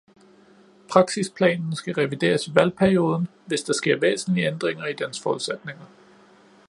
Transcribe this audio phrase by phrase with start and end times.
[0.93, 5.85] Praksisplanen skal revideres i valgperioden, hvis der sker væsentlige ændringer i dens forudsætninger